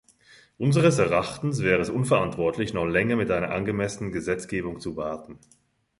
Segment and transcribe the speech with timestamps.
[0.57, 5.37] Unseres Erachtens wäre es unverantwortlich, noch länger mit einer angemessenen Gesetzgebung zu warten.